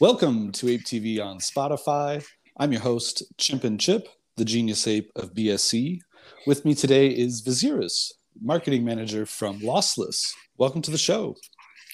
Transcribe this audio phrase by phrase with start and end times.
[0.00, 2.26] Welcome to Ape TV on Spotify.
[2.58, 6.00] I'm your host, Chimp and Chip, the genius ape of BSC.
[6.48, 8.10] With me today is Viziris,
[8.42, 10.32] marketing manager from Lossless.
[10.58, 11.36] Welcome to the show.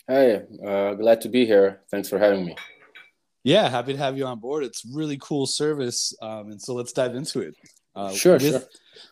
[0.08, 1.82] Hey, uh, glad to be here.
[1.90, 2.56] Thanks for having me.
[3.44, 4.64] Yeah, happy to have you on board.
[4.64, 7.54] It's really cool service, um, and so let's dive into it.
[7.94, 8.62] Uh, sure, with, sure.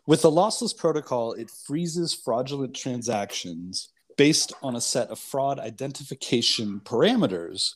[0.06, 6.80] With the lossless protocol, it freezes fraudulent transactions based on a set of fraud identification
[6.84, 7.74] parameters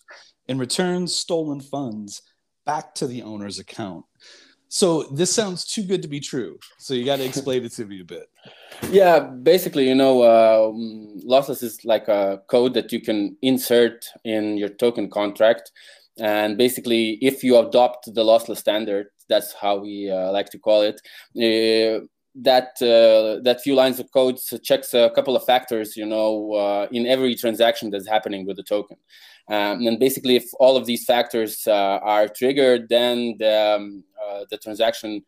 [0.52, 2.20] and returns stolen funds
[2.66, 4.04] back to the owner's account.
[4.68, 6.58] So this sounds too good to be true.
[6.78, 8.28] So you got to explain it to me a bit.
[8.90, 10.70] Yeah, basically, you know, uh,
[11.26, 15.72] lossless is like a code that you can insert in your token contract.
[16.18, 20.82] And basically, if you adopt the lossless standard, that's how we uh, like to call
[20.82, 21.00] it.
[21.34, 26.52] Uh, that uh, that few lines of code checks a couple of factors, you know,
[26.54, 28.96] uh, in every transaction that's happening with the token.
[29.48, 34.44] Um, and basically, if all of these factors uh, are triggered, then the, um, uh,
[34.50, 35.22] the transaction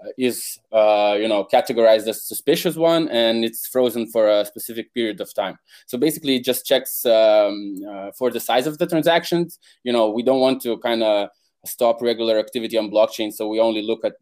[0.00, 4.94] uh, is, uh, you know, categorized as suspicious one, and it's frozen for a specific
[4.94, 5.58] period of time.
[5.86, 7.80] So basically, it just checks um,
[8.16, 9.58] for the size of the transactions.
[9.84, 11.28] You know, we don't want to kind of
[11.66, 14.14] stop regular activity on blockchain, so we only look at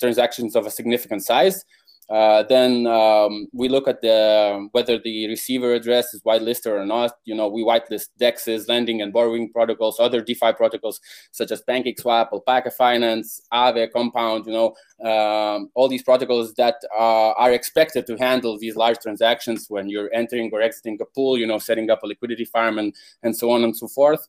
[0.00, 1.64] transactions of a significant size.
[2.10, 7.12] Uh, then um, we look at the whether the receiver address is whitelisted or not.
[7.24, 12.32] You know, we whitelist DEXs, lending and borrowing protocols, other DeFi protocols such as PancakeSwap,
[12.32, 14.44] Alpaca Finance, Aave, Compound.
[14.46, 19.66] You know, um, all these protocols that uh, are expected to handle these large transactions
[19.68, 21.38] when you're entering or exiting a pool.
[21.38, 24.26] You know, setting up a liquidity farm and and so on and so forth.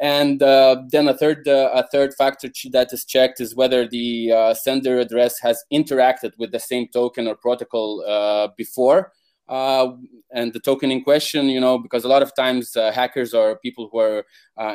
[0.00, 4.32] And uh, then a third uh, a third factor that is checked is whether the
[4.32, 9.12] uh, sender address has interacted with the same token or protocol uh, before.
[9.46, 9.92] Uh,
[10.32, 13.58] and the token in question, you know, because a lot of times uh, hackers or
[13.58, 14.24] people who are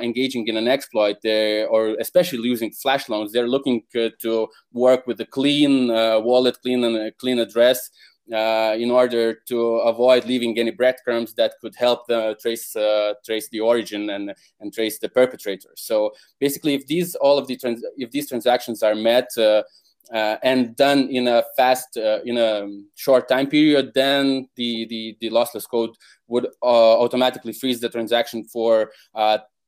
[0.01, 5.19] engaging in an exploit, they or especially using flash loans, they're looking to work with
[5.19, 5.88] a clean
[6.23, 7.89] wallet, clean and clean address
[8.34, 12.07] uh, in order to avoid leaving any breadcrumbs that could help
[12.40, 15.69] trace uh, trace the origin and and trace the perpetrator.
[15.75, 19.29] So basically, if these all of the trans- if these transactions are met.
[19.38, 19.63] Uh,
[20.12, 25.16] uh and done in a fast, uh, in a short time period, then the, the,
[25.22, 25.95] the lossless code
[26.28, 28.91] would automatically freeze the transaction for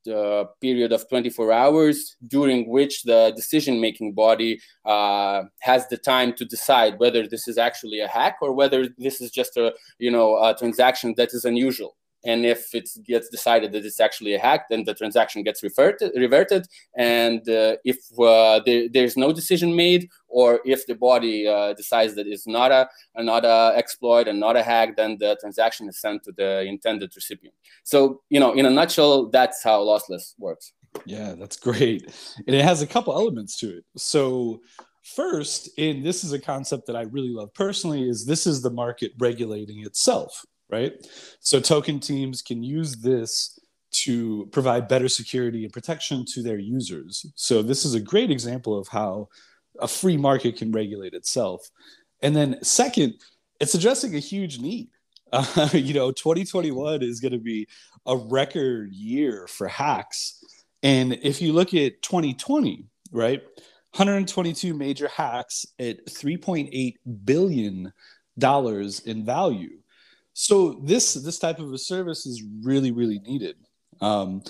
[0.08, 6.32] uh, period of 24 hours during which the decision making body uh, has the time
[6.32, 10.10] to decide whether this is actually a hack or whether this is just a you
[10.10, 14.38] know a transaction that is unusual and if it gets decided that it's actually a
[14.38, 16.66] hack then the transaction gets reverted reverted.
[16.96, 22.14] And uh, if uh, there, there's no decision made or if the body uh, decides
[22.14, 22.88] that it's not a
[23.18, 27.12] not a exploit and not a hack then the transaction is sent to the intended
[27.14, 27.54] recipient.
[27.84, 30.72] So you know in a nutshell that's how lossless works.
[31.04, 32.02] Yeah that's great.
[32.46, 33.84] And it has a couple elements to it.
[33.96, 34.60] So
[35.16, 38.70] first and this is a concept that i really love personally is this is the
[38.70, 40.94] market regulating itself right?
[41.40, 43.60] So token teams can use this
[43.92, 47.26] to provide better security and protection to their users.
[47.34, 49.28] So this is a great example of how
[49.78, 51.70] a free market can regulate itself.
[52.22, 53.14] And then second,
[53.60, 54.88] it's addressing a huge need.
[55.34, 57.66] Uh, you know, 2021 is going to be
[58.04, 60.44] a record year for hacks.
[60.82, 63.40] And if you look at 2020, right,
[63.94, 67.94] 122 major hacks at 3.8 billion
[68.38, 69.81] dollars in value
[70.34, 73.56] so this this type of a service is really really needed.
[74.00, 74.42] Um,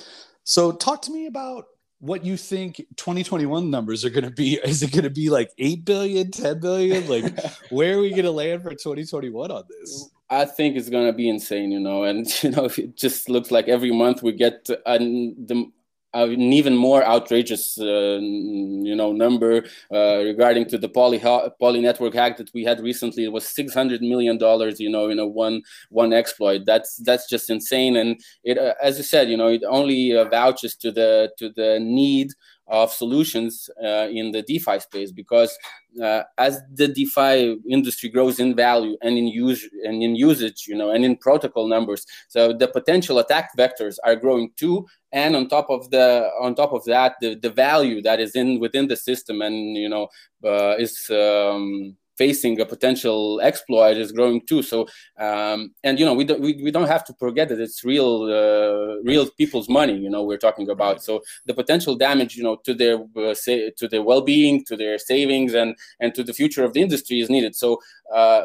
[0.44, 1.66] so talk to me about
[1.98, 4.54] what you think 2021 numbers are going to be.
[4.64, 7.08] Is it going to be like 8 billion 10 billion?
[7.08, 7.38] Like
[7.70, 10.10] where are we going to land for 2021 on this?
[10.28, 13.50] I think it's going to be insane you know and you know it just looks
[13.50, 15.70] like every month we get an, the
[16.14, 22.14] an even more outrageous, uh, you know, number uh, regarding to the poly poly network
[22.14, 23.24] hack that we had recently.
[23.24, 26.64] It was six hundred million dollars, you know, in a one one exploit.
[26.66, 27.96] That's that's just insane.
[27.96, 31.50] And it, uh, as you said, you know, it only uh, vouches to the to
[31.50, 32.32] the need
[32.72, 35.56] of solutions uh, in the DeFi space because
[36.02, 40.74] uh, as the DeFi industry grows in value and in use and in usage, you
[40.74, 44.86] know, and in protocol numbers, so the potential attack vectors are growing too.
[45.12, 48.58] And on top of the on top of that, the, the value that is in
[48.58, 50.08] within the system and you know
[50.42, 54.62] uh, is um, facing a potential exploit is growing too.
[54.62, 54.86] So,
[55.18, 58.24] um, and you know, we don't we, we don't have to forget that it's real
[58.24, 59.96] uh, real people's money.
[59.96, 61.02] You know, we're talking about.
[61.02, 64.76] So the potential damage, you know, to their uh, say, to their well being, to
[64.76, 67.54] their savings, and and to the future of the industry is needed.
[67.54, 67.80] So.
[68.12, 68.42] Uh,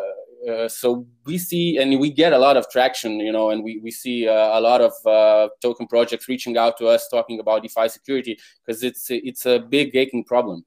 [0.48, 3.80] uh, so we see and we get a lot of traction, you know, and we
[3.80, 7.64] we see uh, a lot of uh, token projects reaching out to us talking about
[7.64, 10.64] DeFi security because it's it's a big aching problem.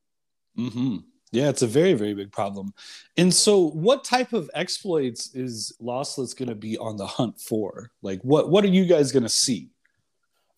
[0.59, 0.97] Mm-hmm.
[1.33, 2.75] Yeah, it's a very, very big problem.
[3.17, 7.93] And so, what type of exploits is Lossless going to be on the hunt for?
[8.03, 9.71] Like, what what are you guys going to see?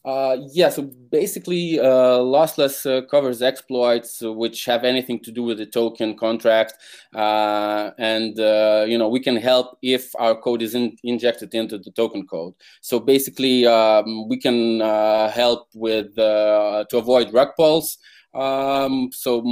[0.05, 5.59] Uh, yeah, so basically, uh, lossless uh, covers exploits which have anything to do with
[5.59, 6.75] the token contract,
[7.15, 11.79] uh, and uh, you know we can help if our code is in injected into
[11.79, 12.55] the token code.
[12.81, 17.99] So basically, um, we can uh, help with to avoid rug pulls.
[18.35, 19.43] Um, so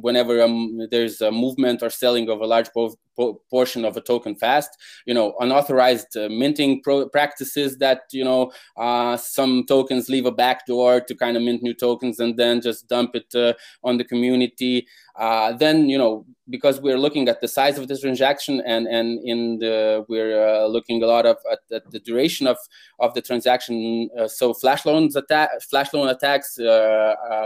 [0.00, 4.00] whenever um, there's a movement or selling of a large po po portion of a
[4.00, 4.70] token fast,
[5.04, 6.80] you know, unauthorized uh, minting
[7.12, 11.74] practices that, you know, uh, some tokens leave a backdoor to kind of mint new
[11.74, 14.86] tokens and then just dump it uh, on the community.
[15.16, 19.18] Uh, then, you know, because we're looking at the size of this transaction and, and
[19.24, 22.56] in the, we're uh, looking a lot of at, at, the duration of,
[23.00, 24.08] of the transaction.
[24.16, 26.54] Uh, so flash loans attack, flash loan attacks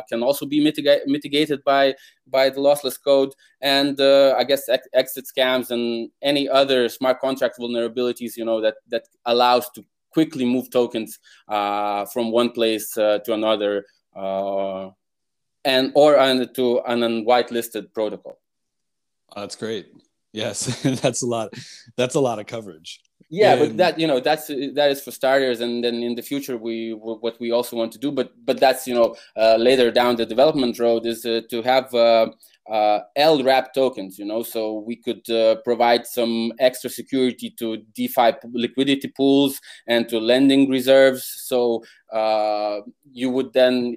[0.09, 1.95] can also be mitiga mitigated by,
[2.27, 3.33] by the lossless code.
[3.61, 8.77] And I guess ex exit scams and any other smart contract vulnerabilities, you know, that,
[8.89, 14.91] that allows to quickly move tokens uh, from one place uh, to another uh,
[15.65, 18.39] and or on, to an unwhitelisted protocol.
[19.35, 19.87] That's great.
[20.33, 21.53] Yes, that's a lot.
[21.97, 23.01] That's a lot of coverage.
[23.33, 23.61] Yeah, and...
[23.61, 26.91] but that you know that's that is for starters, and then in the future we
[26.93, 30.27] what we also want to do, but but that's you know uh, later down the
[30.27, 32.27] development road is uh, to have uh,
[32.71, 38.33] uh, LWRAP tokens, you know, so we could uh, provide some extra security to DeFi
[38.53, 39.59] liquidity pools
[39.89, 41.25] and to lending reserves.
[41.25, 41.83] So
[42.13, 42.81] uh,
[43.11, 43.97] you would then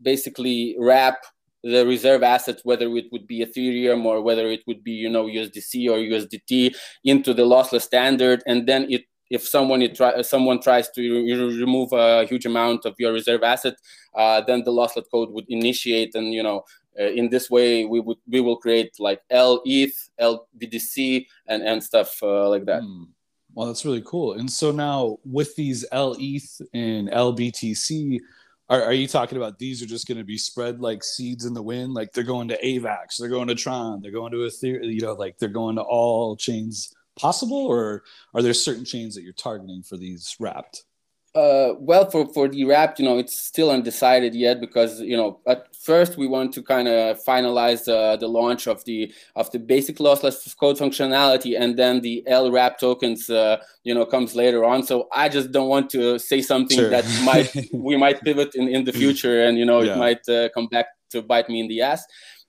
[0.00, 1.18] basically wrap
[1.64, 5.24] the reserve assets, whether it would be Ethereum or whether it would be, you know,
[5.24, 6.74] USDC or USDT
[7.04, 8.42] into the lossless standard.
[8.46, 12.84] And then it if someone it try, someone tries to re remove a huge amount
[12.84, 13.74] of your reserve asset,
[14.14, 16.62] uh, then the lossless code would initiate, and you know
[17.00, 21.62] uh, in this way we would we will create like L ETH, L BTC, and
[21.62, 22.82] and stuff uh, like that.
[22.82, 23.06] Mm.
[23.54, 24.32] Well, that's really cool.
[24.32, 28.18] And so now with these L ETH and LBTC,
[28.68, 31.54] are, are you talking about these are just going to be spread like seeds in
[31.54, 31.94] the wind?
[31.94, 35.12] Like they're going to AVAX, they're going to Tron, they're going to Ethereum, you know,
[35.14, 38.02] like they're going to all chains possible, or
[38.34, 40.84] are there certain chains that you're targeting for these wrapped?
[41.34, 45.40] Uh, well, for, for the wrap, you know, it's still undecided yet because you know
[45.48, 49.58] at first we want to kind of finalize uh, the launch of the of the
[49.58, 54.64] basic lossless code functionality, and then the L wrap tokens, uh, you know, comes later
[54.64, 54.84] on.
[54.84, 56.90] So I just don't want to say something sure.
[56.90, 59.94] that might we might pivot in in the future, and you know, yeah.
[59.94, 62.04] it might uh, come back to bite me in the ass.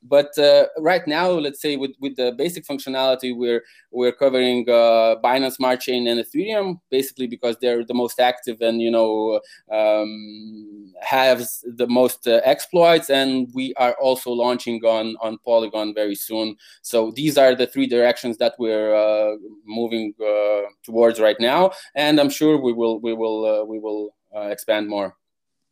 [0.07, 5.15] But uh, right now, let's say with, with the basic functionality, we're we're covering uh,
[5.23, 9.41] Binance Smart Chain and Ethereum, basically because they're the most active and you know
[9.71, 13.09] um, have the most uh, exploits.
[13.09, 16.55] And we are also launching on on Polygon very soon.
[16.83, 22.19] So these are the three directions that we're uh, moving uh, towards right now, and
[22.19, 25.15] I'm sure we will we will uh, we will expand more.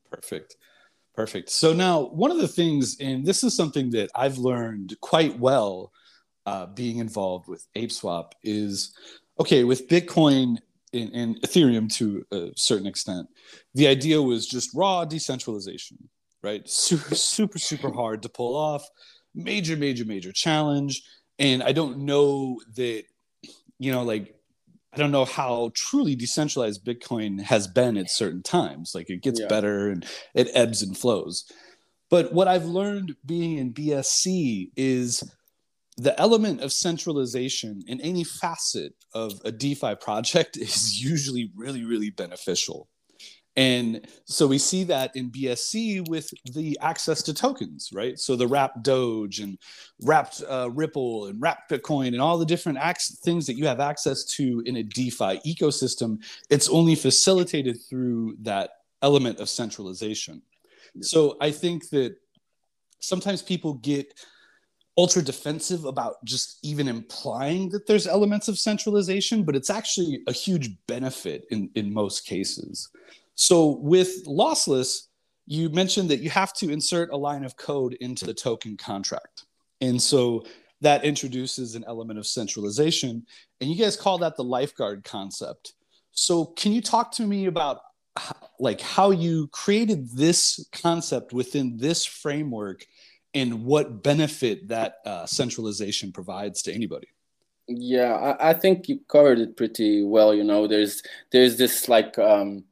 [0.09, 0.55] Perfect.
[1.15, 1.51] Perfect.
[1.51, 5.91] So now, one of the things, and this is something that I've learned quite well
[6.45, 8.95] uh, being involved with ApeSwap, is
[9.39, 10.57] okay, with Bitcoin
[10.91, 13.27] and, and Ethereum to a certain extent,
[13.75, 15.97] the idea was just raw decentralization,
[16.41, 16.67] right?
[16.67, 18.83] Super, super, super hard to pull off.
[19.35, 21.03] Major, major, major challenge.
[21.39, 23.03] And I don't know that,
[23.79, 24.35] you know, like
[24.93, 28.93] I don't know how truly decentralized Bitcoin has been at certain times.
[28.93, 29.47] Like it gets yeah.
[29.47, 31.51] better and it ebbs and flows.
[32.11, 35.23] But what I've learned being in BSC is
[35.97, 42.11] the element of centralization in any facet of a DeFi project is usually really, really
[42.11, 42.87] beneficial.
[43.55, 48.17] And so we see that in BSC with the access to tokens, right?
[48.17, 49.59] So the wrapped Doge and
[50.01, 53.79] wrapped uh, Ripple and wrapped Bitcoin and all the different ac- things that you have
[53.79, 56.17] access to in a DeFi ecosystem,
[56.49, 58.71] it's only facilitated through that
[59.03, 60.41] element of centralization.
[60.95, 61.01] Yeah.
[61.03, 62.15] So I think that
[63.01, 64.13] sometimes people get
[64.97, 70.31] ultra defensive about just even implying that there's elements of centralization, but it's actually a
[70.31, 72.89] huge benefit in, in most cases.
[73.35, 75.07] So with lossless,
[75.45, 79.45] you mentioned that you have to insert a line of code into the token contract.
[79.81, 80.45] And so
[80.81, 83.25] that introduces an element of centralization.
[83.59, 85.73] And you guys call that the lifeguard concept.
[86.11, 87.81] So can you talk to me about
[88.59, 92.85] like how you created this concept within this framework
[93.33, 97.07] and what benefit that uh, centralization provides to anybody?
[97.67, 100.35] Yeah, I, I think you covered it pretty well.
[100.35, 102.65] You know, there's there's this like um,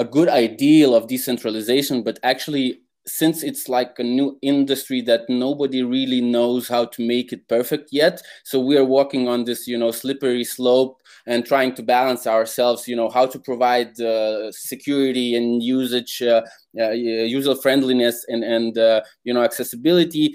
[0.00, 5.82] a good ideal of decentralization, but actually since it's like a new industry that nobody
[5.82, 9.76] really knows how to make it perfect yet so we are walking on this you
[9.76, 15.34] know slippery slope and trying to balance ourselves you know how to provide uh, security
[15.34, 16.42] and usage uh,
[16.78, 20.34] uh, user friendliness and and uh, you know accessibility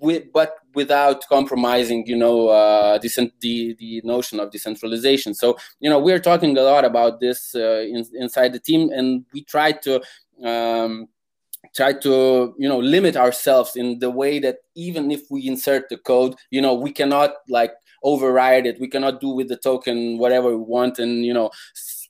[0.00, 5.34] with, but without compromising, you know, uh, the, the notion of decentralization.
[5.34, 5.48] So,
[5.80, 9.40] you know, we're talking a lot about this uh, in, inside the team, and we
[9.54, 9.92] try to
[10.50, 11.08] um,
[11.74, 14.56] try to you know limit ourselves in the way that
[14.86, 19.20] even if we insert the code you know we cannot like override it we cannot
[19.20, 21.50] do with the token whatever we want and you know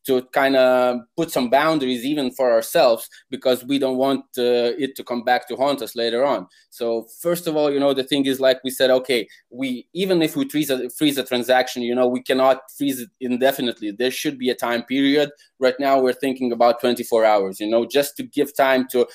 [0.09, 4.97] to kind of put some boundaries even for ourselves because we don't want uh, it
[4.97, 6.47] to come back to haunt us later on.
[6.71, 10.23] So first of all you know the thing is like we said okay we even
[10.23, 13.91] if we freeze a, freeze a transaction you know we cannot freeze it indefinitely.
[13.93, 15.31] There should be a time period.
[15.61, 19.07] Right now we're thinking about 24 hours you know just to give time to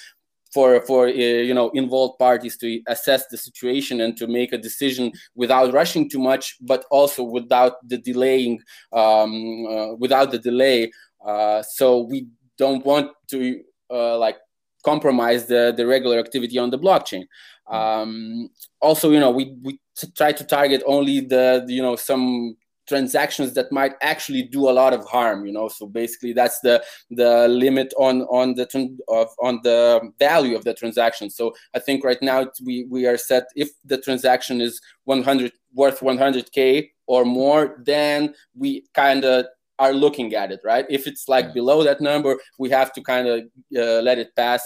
[0.54, 4.58] for for uh, you know involved parties to assess the situation and to make a
[4.58, 8.60] decision without rushing too much, but also without the delaying,
[8.92, 10.92] um, uh, without the delay.
[11.26, 14.38] Uh, so we don't want to uh, like
[14.84, 17.24] compromise the the regular activity on the blockchain.
[17.68, 18.50] Um,
[18.82, 19.80] also, you know, we we
[20.16, 22.56] try to target only the you know some
[22.94, 25.68] transactions that might actually do a lot of harm you know?
[25.78, 26.76] So basically that's the
[27.22, 28.66] the limit on on the
[29.08, 29.80] of on the
[30.20, 31.30] value of the transaction.
[31.30, 31.46] So
[31.78, 34.74] i think right now we we are set if the transaction is
[35.06, 39.46] 100 worth 100k or more then we kind of
[39.80, 40.86] are looking at it right?
[40.98, 41.60] If it's like yeah.
[41.60, 42.32] below that number
[42.62, 43.36] we have to kind of
[43.84, 44.62] uh, let it pass.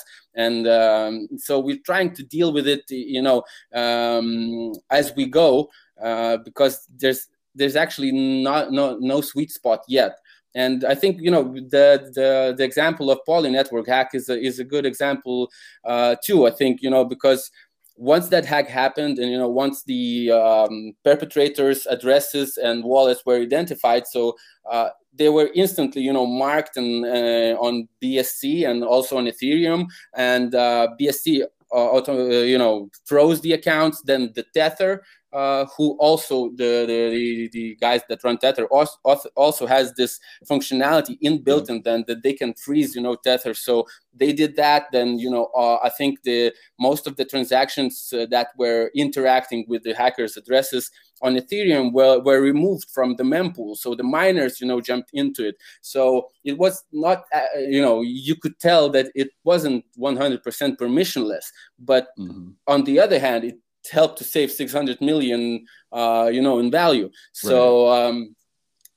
[0.45, 3.39] And um, so we're trying to deal with it you know
[3.83, 5.69] um, as we go
[6.07, 7.23] uh, because there's
[7.57, 10.17] there's actually not no no sweet spot yet
[10.55, 14.37] and I think you know the the, the example of Poly network hack is a,
[14.39, 15.51] is a good example
[15.85, 16.47] uh, too.
[16.47, 17.51] I think you know because
[17.95, 23.35] once that hack happened, and you know once the um, perpetrators' addresses and wallets were
[23.35, 24.35] identified, so
[24.69, 29.85] uh, they were instantly you know marked and uh, on BSC and also on Ethereum,
[30.15, 34.01] and uh, BSC uh, auto, uh, you know froze the accounts.
[34.01, 38.97] Then the Tether uh, who also the, the, the guys that run Tether also,
[39.35, 40.19] also has this
[40.49, 43.53] functionality inbuilt in them that they can freeze, you know, Tether.
[43.53, 44.87] So they did that.
[44.91, 49.65] Then you know, uh, I think the most of the transactions uh, that were interacting
[49.67, 50.91] with the hackers' addresses
[51.21, 53.75] on Ethereum were, were removed from the mempool.
[53.75, 55.55] So the miners, you know, jumped into it.
[55.81, 60.41] So it was not, uh, you know, you could tell that it wasn't 100%
[60.77, 61.45] permissionless.
[61.79, 62.49] But mm-hmm.
[62.67, 63.57] on the other hand, it
[63.89, 68.05] helped to save 600 million uh, you know in value so right.
[68.05, 68.35] um,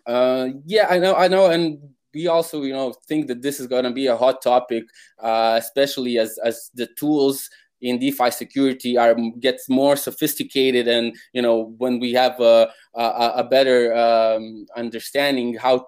[0.07, 1.79] uh, yeah i know i know and
[2.13, 4.85] we also you know think that this is going to be a hot topic
[5.23, 7.49] uh, especially as as the tools
[7.81, 13.33] in DeFi security are gets more sophisticated, and you know when we have a a,
[13.37, 15.87] a better um, understanding how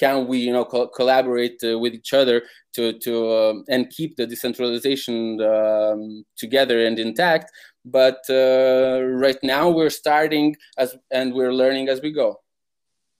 [0.00, 2.42] can we you know co collaborate uh, with each other
[2.74, 7.52] to to um, and keep the decentralization um, together and intact.
[7.84, 12.40] But uh, right now we're starting as and we're learning as we go.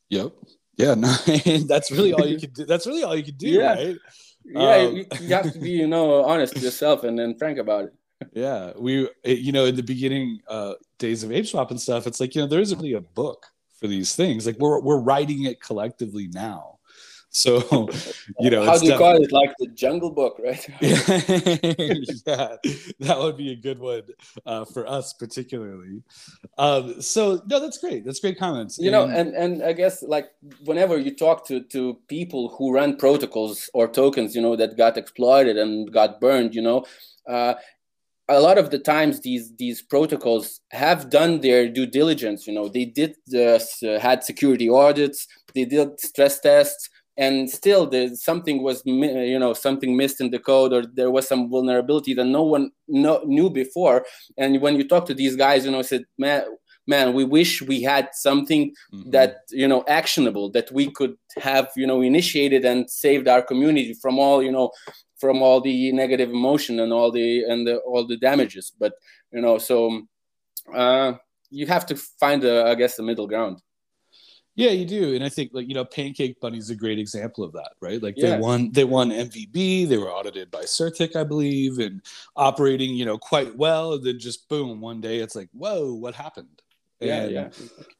[0.08, 0.32] Yep.
[0.76, 1.12] Yeah no
[1.72, 3.74] that's really all you can do that's really all you can do yeah.
[3.74, 3.96] right?
[4.44, 7.58] Yeah um, you, you, have to be you know honest to yourself and then frank
[7.58, 7.94] about it.
[8.32, 12.34] Yeah we you know in the beginning uh days of ApeSwap and stuff it's like
[12.34, 13.46] you know there isn't really a book
[13.80, 16.78] for these things like we're we're writing it collectively now
[17.32, 17.88] so,
[18.40, 19.30] you know, how do you call it?
[19.30, 20.68] Like the Jungle Book, right?
[20.80, 22.56] yeah,
[22.98, 24.02] that would be a good one
[24.44, 26.02] uh, for us, particularly.
[26.58, 28.04] Um, so, no, that's great.
[28.04, 28.78] That's great comments.
[28.78, 30.30] You and, know, and and I guess like
[30.64, 34.96] whenever you talk to to people who run protocols or tokens, you know, that got
[34.96, 36.84] exploited and got burned, you know.
[37.28, 37.54] Uh,
[38.30, 42.68] a lot of the times these these protocols have done their due diligence you know.
[42.68, 43.58] They did uh,
[44.00, 49.96] had security audits they did stress tests and still there's something was you know something
[49.96, 54.04] missed in the code or there was some vulnerability that no one no, knew before.
[54.36, 56.44] And when you talk to these guys you know said man
[56.94, 59.10] man we wish we had something mm-hmm.
[59.10, 61.14] that you know actionable that we could
[61.50, 64.70] have you know initiated and saved our community from all you know
[65.22, 68.92] from all the negative emotion and all the and the, all the damages but
[69.32, 70.02] you know so
[70.74, 71.12] uh
[71.50, 73.56] you have to find a, i guess the middle ground
[74.56, 77.52] yeah, you do, and I think like you know, Pancake Bunny's a great example of
[77.52, 78.02] that, right?
[78.02, 78.30] Like yeah.
[78.30, 79.88] they won, they won MVB.
[79.88, 82.02] They were audited by CertiK, I believe, and
[82.36, 83.94] operating, you know, quite well.
[83.94, 86.60] And then just boom, one day it's like, whoa, what happened?
[87.00, 87.48] Yeah, yeah.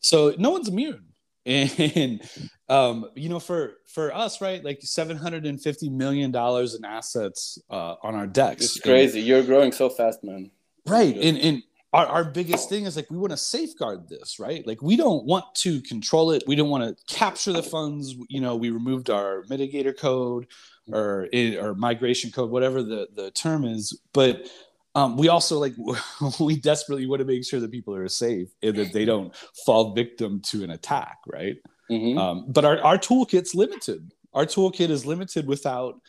[0.01, 1.05] So no one's immune.
[1.47, 2.21] And
[2.69, 6.85] um, you know, for for us, right, like seven hundred and fifty million dollars in
[6.85, 8.63] assets uh, on our DEX.
[8.63, 9.21] It's crazy.
[9.21, 10.51] And, You're growing so fast, man.
[10.87, 14.67] Right, and and our, our biggest thing is like we want to safeguard this right
[14.67, 18.41] like we don't want to control it we don't want to capture the funds you
[18.41, 20.47] know we removed our mitigator code
[20.93, 21.29] or
[21.61, 24.49] or migration code whatever the the term is but
[24.95, 25.75] um, we also like
[26.41, 29.93] we desperately want to make sure that people are safe and that they don't fall
[29.95, 31.57] victim to an attack right
[31.91, 32.19] mm-hmm.
[32.19, 36.01] um, but our, our toolkit's limited our toolkit is limited without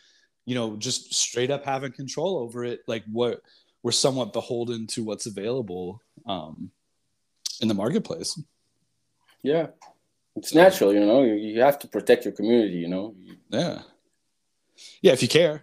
[0.46, 3.40] you know just straight up having control over it like what
[3.82, 6.70] we're somewhat beholden to what's available um,
[7.60, 8.40] in the marketplace.
[9.42, 9.68] Yeah,
[10.36, 11.22] it's natural, you know.
[11.22, 13.14] You, you have to protect your community, you know.
[13.50, 13.82] Yeah,
[15.00, 15.62] yeah, if you care.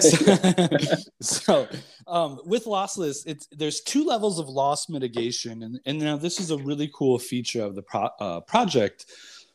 [0.00, 0.36] so,
[1.20, 1.68] so
[2.06, 6.50] um, with lossless, it's there's two levels of loss mitigation, and and now this is
[6.50, 9.06] a really cool feature of the pro, uh, project.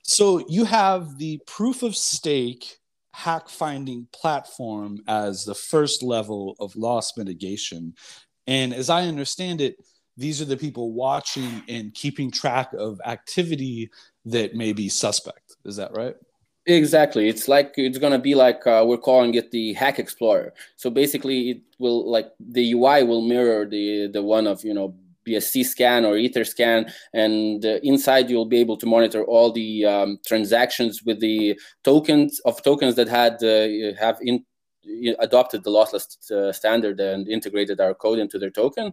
[0.03, 2.77] So you have the proof of stake
[3.13, 7.93] hack finding platform as the first level of loss mitigation.
[8.47, 9.75] And as I understand it,
[10.17, 13.89] these are the people watching and keeping track of activity
[14.25, 15.55] that may be suspect.
[15.65, 16.15] Is that right?
[16.67, 17.27] Exactly.
[17.27, 20.53] It's like it's gonna be like uh, we're calling it the Hack Explorer.
[20.75, 24.93] So basically, it will like the UI will mirror the the one of you know
[25.25, 31.01] BscScan or Etherscan, and uh, inside you'll be able to monitor all the um, transactions
[31.03, 34.45] with the tokens of tokens that had uh, have in,
[35.19, 38.91] adopted the lossless uh, standard and integrated our code into their token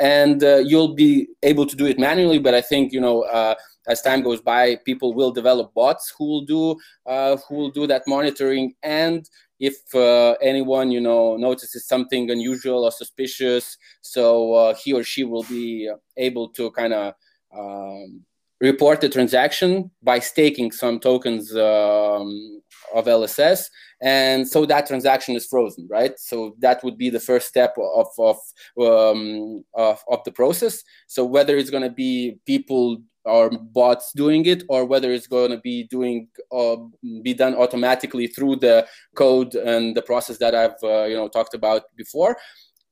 [0.00, 3.54] and uh, you'll be able to do it manually but i think you know uh,
[3.88, 6.76] as time goes by people will develop bots who will do
[7.06, 8.74] uh, who will do that monitoring.
[8.82, 9.28] And
[9.60, 15.24] if uh, anyone you know notices something unusual or suspicious so uh, he or she
[15.24, 17.14] will be able to kind of
[17.56, 18.20] um,
[18.60, 22.62] report the transaction by staking some tokens um,
[22.94, 23.64] of lss
[24.00, 26.18] and so that transaction is frozen right?
[26.18, 28.38] So that would be the first step of of
[28.80, 30.82] um, of, of the process.
[31.06, 35.50] So whether it's going to be people or bots doing it or whether it's going
[35.50, 36.76] to be doing uh,
[37.22, 41.54] be done automatically through the code and the process that i've uh, you know talked
[41.54, 42.36] about before.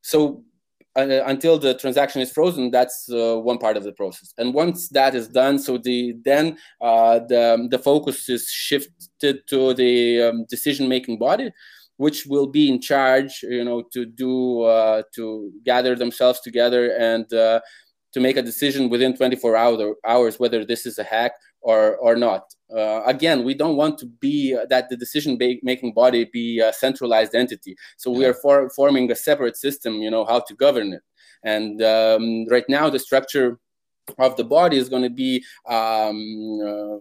[0.02, 0.44] So
[0.96, 4.32] uh, until the transaction is frozen that's uh, one part of the process.
[4.38, 9.74] And once that is done so the then uh, the the focus is shifted to
[9.74, 11.50] the um, decision making body
[11.98, 17.26] which will be in charge you know to do uh, to gather themselves together and
[18.16, 21.32] to make a decision within 24 hour, hours whether this is a hack
[21.66, 22.44] or or not.
[22.74, 26.72] Uh, again, we don't want to be uh, that the decision making body be a
[26.72, 27.76] centralized entity.
[27.96, 28.18] So yeah.
[28.18, 29.94] we are for, forming a separate system.
[29.94, 31.02] You know how to govern it.
[31.42, 33.58] And um, right now, the structure
[34.18, 36.96] of the body is going to be um, uh,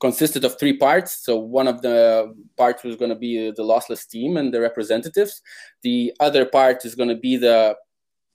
[0.00, 1.24] consisted of three parts.
[1.26, 5.42] So one of the parts was going to be the lossless team and the representatives.
[5.82, 7.76] The other part is going to be the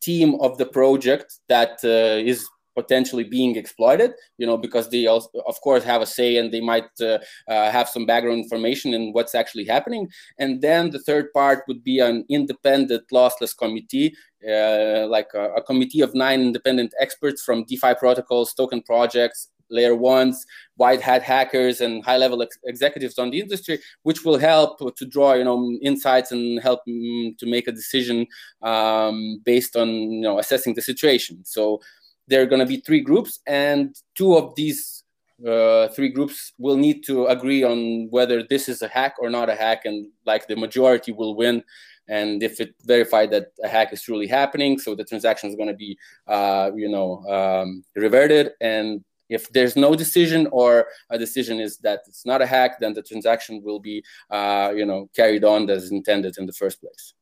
[0.02, 2.48] team of the project that uh, is
[2.82, 6.62] potentially being exploited you know because they also of course have a say and they
[6.62, 11.34] might uh, uh, have some background information in what's actually happening and then the third
[11.34, 14.14] part would be an independent lossless committee
[14.48, 19.96] uh, like a, a, committee of nine independent experts from defi protocols token projects layer
[19.96, 24.80] ones, white hat hackers, and high level ex- executives on the industry, which will help
[24.96, 28.28] to draw you know insights and help mm, to make a decision
[28.62, 31.44] um, based on you know assessing the situation.
[31.44, 31.82] So
[32.28, 35.04] there are going to be three groups, and two of these
[35.48, 39.50] uh, three groups will need to agree on whether this is a hack or not
[39.50, 41.64] a hack, and like the majority will win.
[42.10, 45.68] And if it verified that a hack is truly happening, so the transaction is going
[45.68, 51.60] to be, uh, you know, um, reverted, and if there's no decision or a decision
[51.60, 55.44] is that it's not a hack, then the transaction will be, uh, you know, carried
[55.44, 57.14] on as intended in the first place.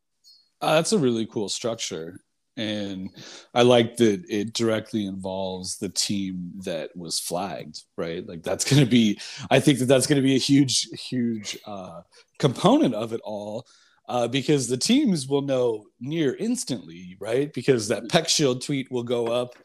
[0.61, 2.19] Uh, that's a really cool structure.
[2.57, 3.09] And
[3.53, 8.25] I like that it directly involves the team that was flagged, right?
[8.25, 11.57] Like that's going to be, I think that that's going to be a huge, huge
[11.65, 12.01] uh,
[12.39, 13.65] component of it all.
[14.07, 17.51] Uh, because the teams will know near instantly, right?
[17.53, 19.55] Because that PeckShield tweet will go up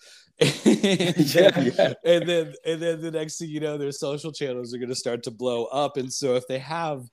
[0.40, 0.55] and,
[1.35, 1.92] yeah, yeah.
[2.05, 4.94] and then and then the next thing you know, their social channels are going to
[4.94, 5.96] start to blow up.
[5.96, 7.05] And so if they have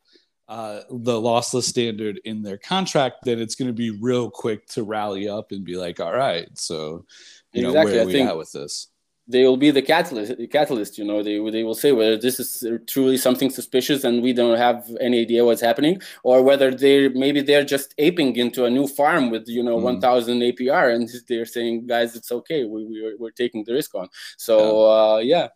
[0.47, 4.83] uh, the lossless standard in their contract, then it's going to be real quick to
[4.83, 7.05] rally up and be like, all right, so
[7.53, 7.93] you know, exactly.
[7.95, 8.87] where are we at with this?
[9.27, 10.37] they will be the catalyst.
[10.37, 14.23] The catalyst, you know, they they will say whether this is truly something suspicious and
[14.23, 18.65] we don't have any idea what's happening, or whether they maybe they're just aping into
[18.65, 19.83] a new farm with you know mm.
[19.83, 22.63] 1,000 APR and they're saying, guys, it's okay.
[22.63, 24.07] We we we're taking the risk on.
[24.37, 25.49] So uh, yeah.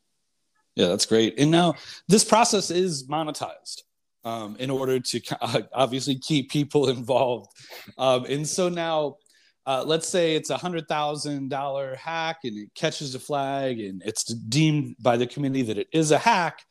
[0.75, 1.37] Yeah, that's great.
[1.37, 1.75] And now
[2.07, 3.83] this process is monetized
[4.23, 5.21] um, in order to
[5.73, 7.51] obviously keep people involved.
[7.97, 9.17] Um, and so now
[9.65, 14.01] uh, let's say it's a hundred thousand dollar hack and it catches a flag and
[14.05, 16.63] it's deemed by the committee that it is a hack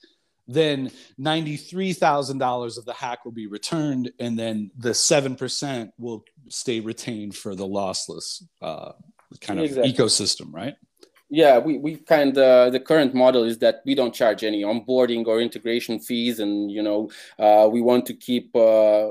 [0.52, 7.36] then $93,000 of the hack will be returned and then the 7% will stay retained
[7.36, 8.92] for the lossless uh,
[9.40, 9.92] kind of exactly.
[9.92, 10.74] ecosystem right
[11.30, 15.26] yeah we, we kind of the current model is that we don't charge any onboarding
[15.26, 19.10] or integration fees and you know uh, we want to keep uh,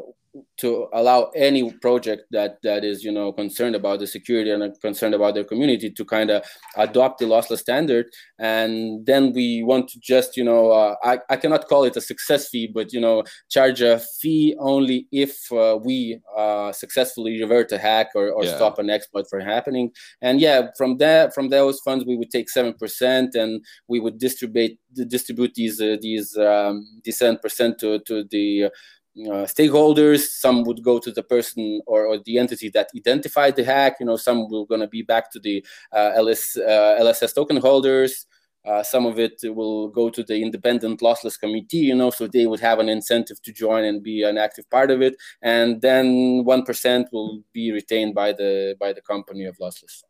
[0.57, 5.15] to allow any project that that is you know concerned about the security and concerned
[5.15, 6.43] about their community to kind of
[6.77, 8.05] adopt the lossless standard
[8.37, 12.01] and then we want to just you know uh, I, I cannot call it a
[12.01, 17.71] success fee but you know charge a fee only if uh, we uh, successfully revert
[17.71, 18.55] a hack or, or yeah.
[18.55, 22.47] stop an exploit from happening and yeah from that from those funds we would take
[22.49, 28.69] 7% and we would distribute distribute these uh, these um, these 7% to to the
[29.17, 30.27] uh, stakeholders.
[30.27, 33.97] Some would go to the person or, or, the entity that identified the hack.
[33.99, 37.57] You know, some will going to be back to the uh, LS, uh, LSS token
[37.57, 38.25] holders.
[38.65, 42.45] Uh, some of it will go to the independent lossless committee, you know, so they
[42.45, 45.15] would have an incentive to join and be an active part of it.
[45.41, 50.03] And then one percent will be retained by the by the company of lossless.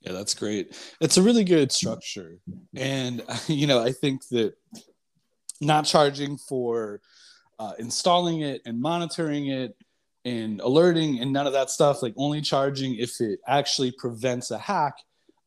[0.00, 0.74] Yeah, that's great.
[1.00, 2.38] It's a really good structure,
[2.74, 4.54] and you know, I think that
[5.60, 7.02] not charging for
[7.60, 9.76] uh, installing it and monitoring it
[10.24, 14.58] and alerting and none of that stuff like only charging if it actually prevents a
[14.58, 14.94] hack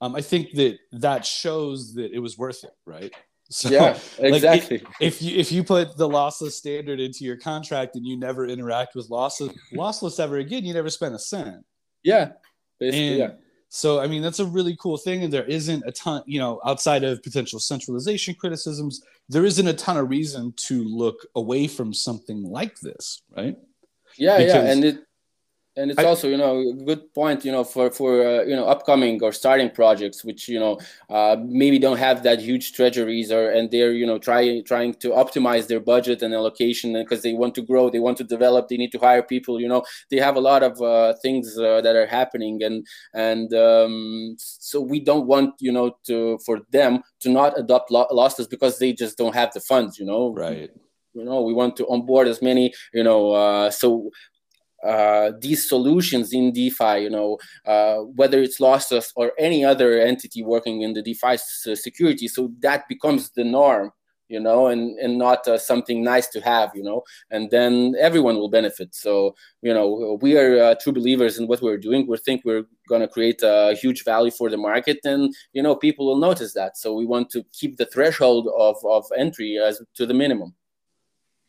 [0.02, 3.12] um, i think that that shows that it was worth it right?
[3.50, 7.38] So, yeah exactly like, if, if you if you put the lossless standard into your
[7.38, 11.64] contract and you never interact with lossless lossless ever again you never spend a cent.
[12.04, 12.32] Yeah
[12.80, 13.32] basically and, yeah.
[13.70, 15.24] so, I mean, that's a really cool thing.
[15.24, 19.74] And there isn't a ton, you know, outside of potential centralization criticisms, there isn't a
[19.74, 23.58] ton of reason to look away from something like this, right?
[24.18, 24.72] Yeah, because, yeah.
[24.72, 24.98] And it,
[25.76, 28.56] and it's I, also you know a good point you know for for uh, you
[28.56, 33.32] know upcoming or starting projects which you know uh, maybe don't have that huge treasuries
[33.32, 37.34] or and they're you know trying trying to optimize their budget and allocation because they
[37.34, 39.84] want to grow they want to develop they need to hire people you know.
[40.10, 44.80] They have a lot of uh, things uh, that are happening and and um, so
[44.82, 48.94] we don't want you know to for them to not adopt lo- losses because they
[48.94, 50.34] just don't have the funds you know.
[50.34, 50.70] Right.
[51.14, 54.12] You know we want to onboard as many you know uh, so
[54.84, 60.44] uh, these solutions in DeFi, you know, uh, whether it's Lossless or any other entity
[60.44, 61.38] working in the DeFi
[61.76, 62.28] security.
[62.28, 63.92] So that becomes the norm,
[64.28, 68.36] you know, and, and not uh, something nice to have, you know, and then everyone
[68.36, 68.94] will benefit.
[68.94, 72.08] So, you know, we are uh, true believers in what we're doing.
[72.08, 75.76] We think we're going to create a huge value for the market and, you know,
[75.76, 76.78] people will notice that.
[76.78, 80.56] So we want to keep the threshold of, of entry as to the minimum.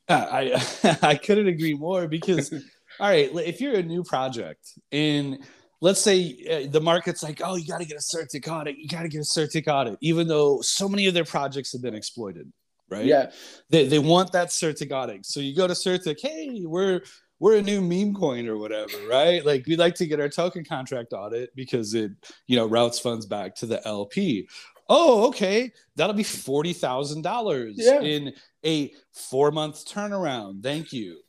[0.08, 2.52] I I couldn't agree more because
[3.00, 5.38] all right, if you're a new project and
[5.80, 8.88] let's say uh, the market's like, oh, you got to get a CertiK audit, you
[8.88, 11.94] got to get a CertiK audit, even though so many of their projects have been
[11.94, 12.50] exploited,
[12.90, 13.04] right?
[13.04, 13.30] Yeah.
[13.68, 15.26] They, they want that CertiK audit.
[15.26, 17.02] So you go to CertiK, hey, we're
[17.40, 19.44] we're a new meme coin or whatever, right?
[19.44, 22.12] Like we'd like to get our token contract audit because it,
[22.46, 24.48] you know, routes funds back to the LP.
[24.88, 27.30] Oh, okay, that'll be forty thousand yeah.
[27.30, 28.32] dollars in
[28.64, 30.62] a four month turnaround.
[30.62, 31.20] Thank you.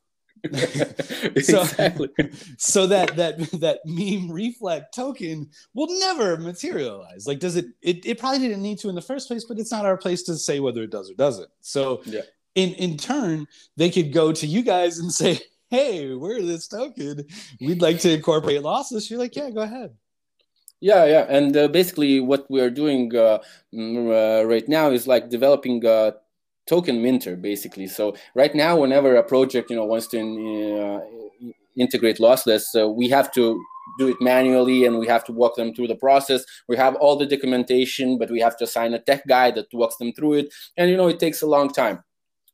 [1.36, 2.10] exactly.
[2.18, 7.28] So, so that that that meme reflect token will never materialize.
[7.28, 8.06] Like, does it, it?
[8.06, 10.36] It probably didn't need to in the first place, but it's not our place to
[10.36, 11.50] say whether it does or doesn't.
[11.62, 12.22] So, yeah.
[12.56, 17.26] in in turn, they could go to you guys and say, "Hey, we're this token.
[17.60, 19.96] We'd like to incorporate losses." You're like, "Yeah, go ahead."
[20.82, 23.40] Yeah, yeah, and uh, basically what we are doing uh,
[23.74, 26.12] mm, uh, right now is like developing uh,
[26.68, 27.88] token minter basically.
[27.88, 33.10] So right now whenever a project you know wants to uh, integrate lossless uh, we
[33.10, 33.62] have to
[34.00, 36.44] do it manually and we have to walk them through the process.
[36.68, 39.98] We have all the documentation but we have to assign a tech guy that walks
[39.98, 40.54] them through it.
[40.78, 42.04] And you know it takes a long time.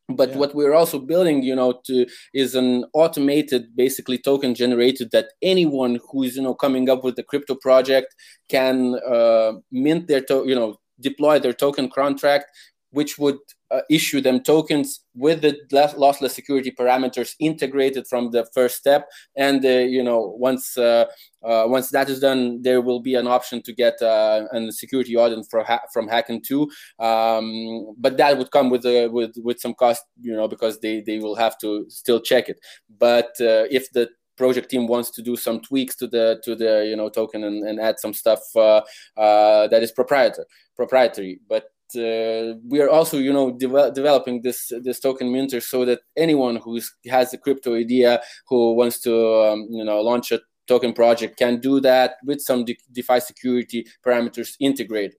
[0.10, 0.38] But yeah.
[0.38, 6.00] what we're also building you know to is an automated basically token generated that anyone
[6.10, 8.14] who is you know coming up with the crypto project
[8.50, 12.46] can uh, mint their to- you know deploy their token contract
[12.92, 13.38] which would
[13.72, 19.08] uh, issue them tokens with the lossless security parameters integrated from the first step.
[19.36, 21.06] And uh, you know, once uh,
[21.44, 25.16] uh, once that is done, there will be an option to get uh, a security
[25.16, 26.68] audit from ha- from HackerU.
[27.00, 31.02] Um, but that would come with a, with with some cost, you know, because they
[31.02, 32.60] they will have to still check it.
[33.00, 36.96] But if the project team wants to do some tweaks to the to the you
[36.96, 38.82] know token and, and add some stuff uh,
[39.18, 44.72] uh, that is proprietary proprietary but uh, we are also you know de- developing this
[44.84, 49.68] this token minter so that anyone who has a crypto idea who wants to um,
[49.70, 54.56] you know launch a token project can do that with some De- defi security parameters
[54.60, 55.18] integrated.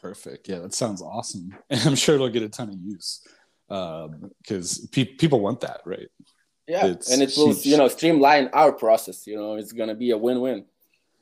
[0.00, 0.48] Perfect.
[0.48, 1.54] Yeah that sounds awesome.
[1.70, 3.20] And i'm sure it'll get a ton of use
[3.68, 6.08] because um, pe- people want that right?
[6.66, 7.66] Yeah it's and it will huge.
[7.66, 10.64] you know streamline our process you know it's going to be a win-win.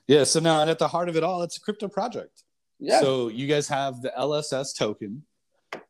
[0.07, 2.45] Yeah so now and at the heart of it all it's a crypto project
[3.01, 5.23] so you guys have the lss token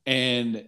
[0.07, 0.65] and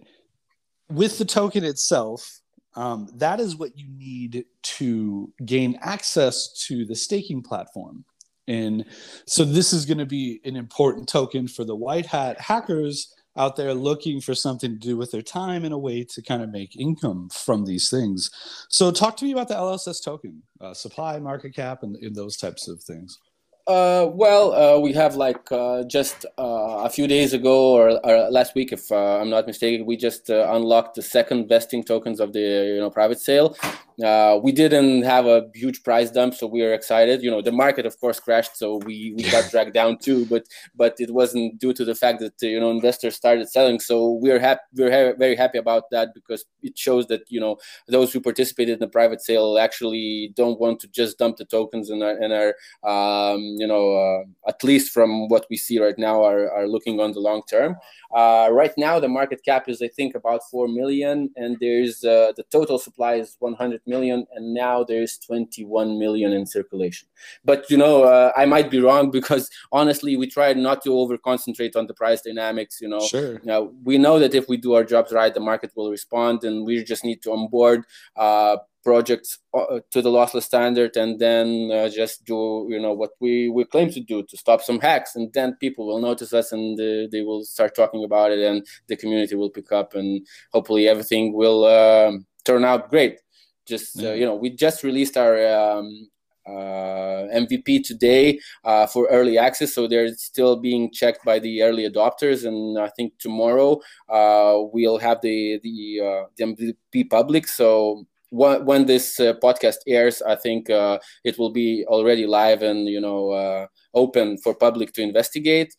[0.89, 2.39] with the token itself
[2.73, 8.05] um, that is what you need to gain access to the staking platform
[8.47, 8.85] and
[9.25, 13.55] so this is going to be an important token for the white hat hackers out
[13.55, 16.49] there looking for something to do with their time and a way to kind of
[16.49, 18.29] make income from these things.
[18.69, 22.37] So, talk to me about the LSS token, uh, supply, market cap, and, and those
[22.37, 23.19] types of things.
[23.67, 28.29] Uh, well, uh, we have like uh, just uh, a few days ago or, or
[28.31, 32.19] last week, if uh, I'm not mistaken, we just uh, unlocked the second vesting tokens
[32.19, 33.55] of the you know private sale.
[34.03, 37.21] Uh, we didn't have a huge price dump, so we are excited.
[37.21, 40.25] You know, the market, of course, crashed, so we, we got dragged down too.
[40.25, 40.45] But
[40.75, 43.79] but it wasn't due to the fact that you know investors started selling.
[43.79, 44.61] So we're happy.
[44.73, 48.73] We're ha- very happy about that because it shows that you know those who participated
[48.73, 52.33] in the private sale actually don't want to just dump the tokens and are, and
[52.33, 52.55] are
[52.89, 56.99] um, you know uh, at least from what we see right now are, are looking
[56.99, 57.75] on the long term.
[58.13, 62.33] Uh, right now, the market cap is I think about four million, and there's uh,
[62.35, 67.07] the total supply is 100 million, and now there's 21 million in circulation.
[67.45, 71.17] But you know, uh, I might be wrong because honestly, we try not to over
[71.17, 72.79] concentrate on the price dynamics.
[72.81, 73.33] You know, sure.
[73.33, 76.43] You know, we know that if we do our jobs right, the market will respond,
[76.43, 77.85] and we just need to onboard
[78.15, 83.11] uh, projects uh, to the lossless standard and then uh, just do you know what
[83.19, 86.51] we we claim to do to stop some hacks and then people will notice us
[86.51, 90.25] and uh, they will start talking about it and the community will pick up and
[90.51, 93.19] hopefully everything will um, turn out great
[93.67, 96.09] just uh, you know we just released our um,
[96.47, 99.73] uh, MVP today uh, for early access.
[99.73, 104.97] So they're still being checked by the early adopters, and I think tomorrow uh, we'll
[104.97, 107.47] have the the, uh, the MVP public.
[107.47, 112.87] So when this uh, podcast airs, I think uh, it will be already live and
[112.87, 115.75] you know uh, open for public to investigate.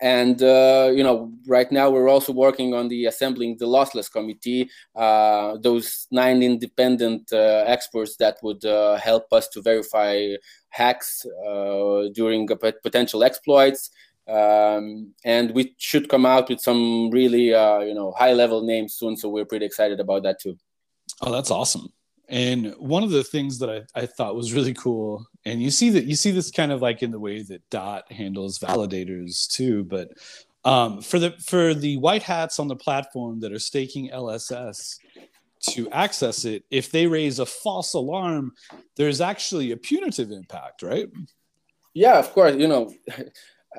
[0.00, 4.68] And uh, you know, right now we're also working on the assembling the lossless committee,
[4.96, 8.64] uh, those nine independent uh, experts that would
[9.00, 10.34] help us to verify
[10.70, 11.24] hacks
[12.14, 12.48] during
[12.82, 13.90] potential exploits.
[14.26, 17.48] Um, and we should come out with some really
[17.86, 19.16] you know high level names soon.
[19.16, 20.56] So we're pretty excited about that too.
[21.20, 21.92] Oh, that's awesome.
[22.28, 25.90] And one of the things that I, I thought was really cool, and you see
[25.90, 29.84] that you see this kind of like in the way that Dot handles validators too,
[29.84, 30.08] but
[30.64, 34.98] um, for the for the white hats on the platform that are staking LSS
[35.70, 38.52] to access it, if they raise a false alarm,
[38.96, 41.08] there's actually a punitive impact, right?
[41.94, 42.54] Yeah, of course.
[42.56, 42.94] You know,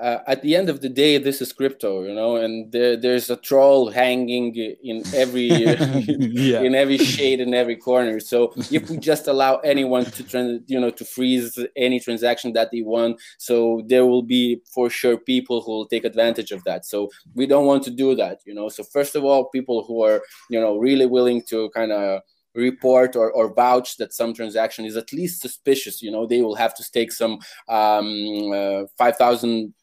[0.01, 3.29] uh, at the end of the day, this is crypto, you know, and there, there's
[3.29, 6.62] a troll hanging in every yeah.
[6.62, 8.19] in every shade in every corner.
[8.19, 12.71] So if we just allow anyone to trans, you know, to freeze any transaction that
[12.71, 16.86] they want, so there will be for sure people who will take advantage of that.
[16.86, 18.69] So we don't want to do that, you know.
[18.69, 22.21] So first of all, people who are you know really willing to kind of
[22.56, 26.53] report or, or vouch that some transaction is at least suspicious you know they will
[26.53, 29.82] have to stake some um, uh, 5000 uh,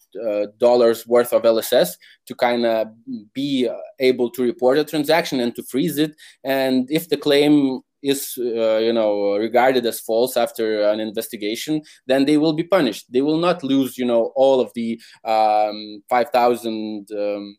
[0.58, 1.90] dollars worth of LSS
[2.26, 2.88] to kind of
[3.34, 3.68] be
[3.98, 6.14] able to report a transaction and to freeze it.
[6.44, 12.24] And if the claim is uh, you know regarded as false after an investigation then
[12.24, 17.08] they will be punished they will not lose you know all of the um, 5000
[17.12, 17.56] um,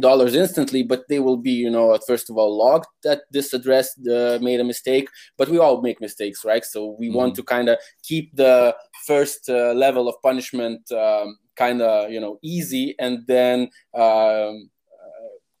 [0.00, 3.52] dollars instantly but they will be you know at first of all logged that this
[3.52, 7.16] address uh, made a mistake but we all make mistakes right so we mm-hmm.
[7.16, 8.74] want to kind of keep the
[9.06, 14.70] first uh, level of punishment um, kind of you know easy and then um,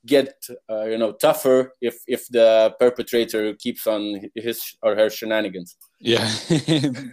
[0.08, 5.76] get uh, you know tougher if if the perpetrator keeps on his or her shenanigans.
[6.00, 6.24] Yeah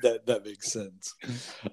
[0.06, 1.14] that that makes sense.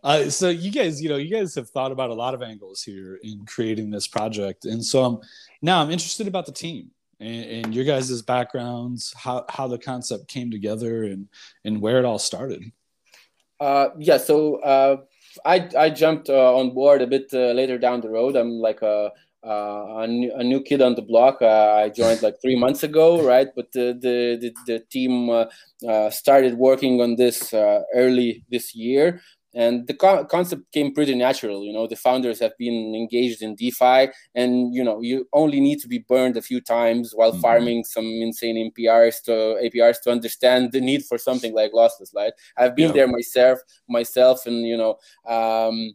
[0.03, 2.83] Uh, so you guys you know you guys have thought about a lot of angles
[2.83, 5.19] here in creating this project and so i'm
[5.61, 10.29] now i'm interested about the team and, and your guys' backgrounds how how the concept
[10.29, 11.29] came together and
[11.65, 12.63] and where it all started.
[13.61, 14.97] Uh, yeah so uh,
[15.45, 18.37] I, I jumped uh, on board a bit uh, later down the road.
[18.37, 19.11] I'm like a,
[19.43, 21.39] a, new, a, new, kid on the block.
[21.41, 23.49] Uh, I joined like three months ago, right?
[23.55, 25.47] But the the the, the team uh,
[25.89, 27.53] uh started working on this
[27.95, 29.21] early this year,
[29.55, 31.65] and the co- concept came pretty natural.
[31.65, 35.81] You know, the founders have been engaged in DeFi, and you know, you only need
[35.81, 37.41] to be burned a few times while mm-hmm.
[37.41, 42.15] farming some insane APRs to APRs to understand the need for something like lossless.
[42.15, 42.33] Right?
[42.57, 42.95] I've been yeah.
[42.95, 44.97] there myself, myself, and you know.
[45.27, 45.95] Um,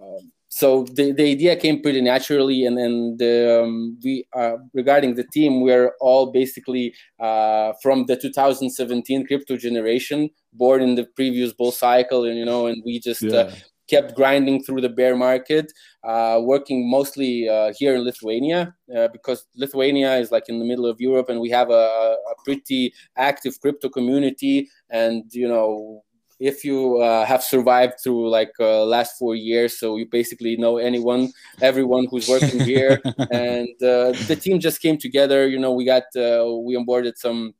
[0.00, 5.14] um, so the, the idea came pretty naturally and then the, um, we uh, regarding
[5.14, 11.52] the team we're all basically uh, from the 2017 crypto generation born in the previous
[11.52, 13.40] bull cycle and you know and we just uh, yeah.
[13.42, 13.54] uh,
[13.88, 18.74] kept grinding through the bear market uh, working mostly uh, here in lithuania
[19.12, 22.92] because lithuania is like in the middle of europe and we have a, a pretty
[23.16, 26.02] active crypto community and you know
[26.38, 30.78] if you uh, have survived through like uh, last four years so you basically know
[30.78, 33.00] anyone everyone who's working here.
[33.30, 37.54] And uh, the team just came together you know we got uh, we onboarded some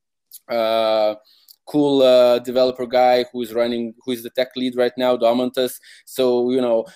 [0.48, 1.14] uh,
[1.66, 5.78] cool uh, developer guy who's running who's the tech lead right now domantas.
[6.06, 6.86] So you know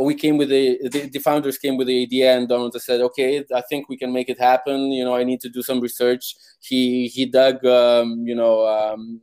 [0.00, 3.44] we came with the, the, the founders came with the idea and domantas said okay
[3.54, 4.92] i think we can make it happen.
[4.92, 6.36] You know i need to do some research.
[6.60, 9.20] He he dug um, you know um,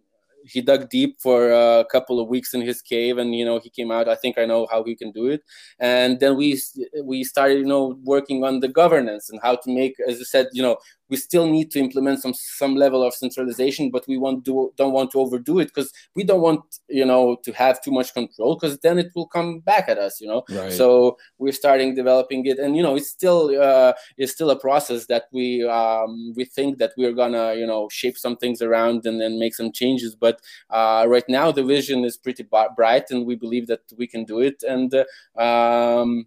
[0.50, 3.70] he dug deep for a couple of weeks in his cave and you know he
[3.70, 5.42] came out i think i know how he can do it.
[5.80, 6.60] And then we
[7.04, 10.48] we started you know working on the governance and how to make as i said
[10.54, 10.78] you know
[11.10, 14.93] we still need to implement some some level of centralization but we want do, don't
[14.93, 18.56] want to overdo it because we don't want you know to have too much control
[18.56, 20.72] because then it will come back at us you know right.
[20.72, 25.06] so we're starting developing it and you know it's still uh, it's still a process
[25.08, 29.19] that we um, we think that we're gonna you know shape some things around and
[29.19, 32.45] then make some changes but uh, right now the vision is pretty
[32.76, 35.04] bright and we believe that we can do it and uh,
[35.41, 36.26] um,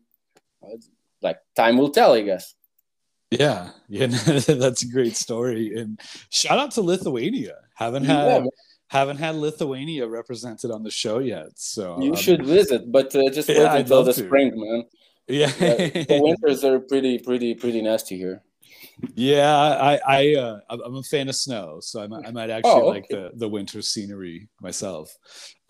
[1.20, 2.54] like time will tell i guess
[3.32, 4.06] yeah, yeah,
[4.46, 5.74] that's a great story.
[5.74, 7.56] And shout out to Lithuania.
[7.74, 8.50] Haven't had yeah.
[8.88, 11.50] haven't had Lithuania represented on the show yet.
[11.56, 14.24] So you um, should visit, but uh, just wait yeah, until the to.
[14.24, 14.84] spring, man.
[15.28, 18.42] Yeah, the winters are pretty, pretty, pretty nasty here.
[19.14, 22.72] Yeah, I, I, uh, I'm a fan of snow, so I might, I might actually
[22.72, 23.00] oh, okay.
[23.00, 25.16] like the the winter scenery myself.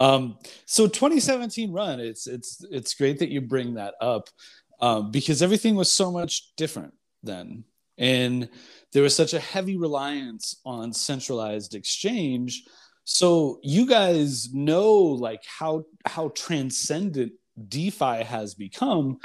[0.00, 4.28] Um, so 2017 run, it's it's it's great that you bring that up
[4.80, 7.64] um, because everything was so much different then.
[7.98, 8.48] And
[8.92, 12.64] there was such a heavy reliance on centralized exchange.
[13.04, 17.32] So you guys know like how how transcendent
[17.68, 19.18] DeFi has become.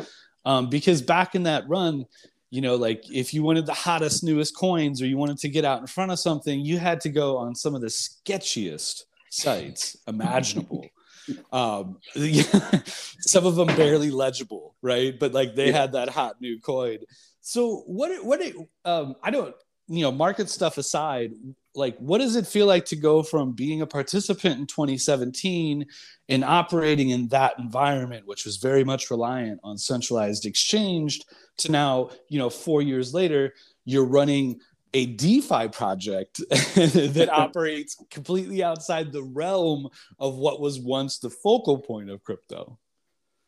[0.46, 2.06] Um, because back in that run,
[2.50, 5.66] you know, like if you wanted the hottest, newest coins or you wanted to get
[5.66, 9.98] out in front of something, you had to go on some of the sketchiest sites
[10.08, 10.86] imaginable.
[11.52, 11.98] um,
[12.86, 15.18] some of them barely legible, right?
[15.18, 15.82] But like they yeah.
[15.82, 17.00] had that hot new coin.
[17.48, 18.42] So what what
[18.84, 19.56] um, I don't
[19.88, 21.32] you know market stuff aside,
[21.76, 25.86] like what does it feel like to go from being a participant in 2017
[26.28, 31.22] and operating in that environment, which was very much reliant on centralized exchange,
[31.60, 33.54] to now you know four years later
[33.86, 34.60] you're running
[34.94, 39.88] a DeFi project that operates completely outside the realm
[40.20, 42.78] of what was once the focal point of crypto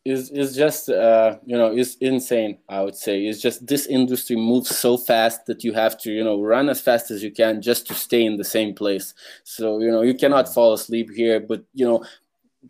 [0.09, 2.57] is is just uh, you know is insane.
[2.67, 6.23] I would say it's just this industry moves so fast that you have to you
[6.23, 9.13] know run as fast as you can just to stay in the same place.
[9.43, 12.03] So you know you cannot fall asleep here, but you know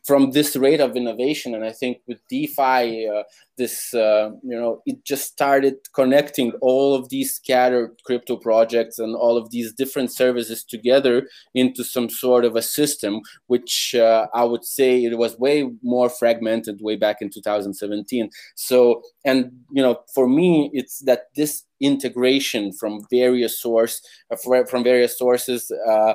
[0.06, 1.56] from this rate of innovation.
[1.56, 3.23] And i think with defi uh,
[3.60, 9.15] this uh, you know it just started connecting all of these scattered crypto projects and
[9.15, 14.43] all of these different services together into some sort of a system which uh, i
[14.43, 19.99] would say it was way more fragmented way back in 2017 so and you know
[20.15, 26.13] for me it's that this integration from various source uh, from various sources uh,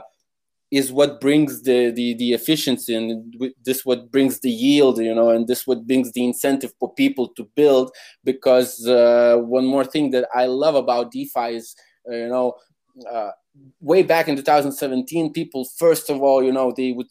[0.76, 3.34] is what brings the, the the efficiency and
[3.64, 7.28] this what brings the yield you know and this what brings the incentive for people
[7.28, 7.90] to build.
[8.24, 11.74] Because uh, one more thing that i love about defi is
[12.10, 12.54] uh, you know
[13.10, 13.30] uh,
[13.80, 17.10] way back in 2017 people first of all you know they would